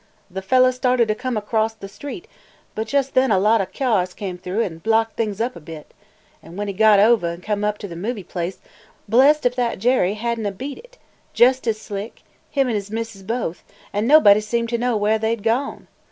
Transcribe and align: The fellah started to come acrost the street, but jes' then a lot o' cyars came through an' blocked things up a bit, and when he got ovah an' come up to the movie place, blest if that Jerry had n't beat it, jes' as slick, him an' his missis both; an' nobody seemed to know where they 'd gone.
The 0.31 0.41
fellah 0.41 0.73
started 0.73 1.07
to 1.09 1.13
come 1.13 1.37
acrost 1.37 1.79
the 1.79 1.87
street, 1.87 2.27
but 2.73 2.91
jes' 2.91 3.09
then 3.09 3.29
a 3.29 3.37
lot 3.37 3.61
o' 3.61 3.67
cyars 3.71 4.15
came 4.15 4.35
through 4.39 4.63
an' 4.63 4.79
blocked 4.79 5.15
things 5.15 5.39
up 5.39 5.55
a 5.55 5.59
bit, 5.59 5.93
and 6.41 6.57
when 6.57 6.67
he 6.67 6.73
got 6.73 6.97
ovah 6.99 7.27
an' 7.33 7.41
come 7.41 7.63
up 7.63 7.77
to 7.77 7.87
the 7.87 7.95
movie 7.95 8.23
place, 8.23 8.57
blest 9.07 9.45
if 9.45 9.55
that 9.57 9.77
Jerry 9.77 10.15
had 10.15 10.39
n't 10.39 10.57
beat 10.57 10.79
it, 10.79 10.97
jes' 11.35 11.67
as 11.67 11.79
slick, 11.79 12.23
him 12.49 12.67
an' 12.67 12.73
his 12.73 12.89
missis 12.89 13.21
both; 13.21 13.63
an' 13.93 14.07
nobody 14.07 14.39
seemed 14.41 14.69
to 14.69 14.79
know 14.79 14.97
where 14.97 15.19
they 15.19 15.35
'd 15.35 15.43
gone. 15.43 15.87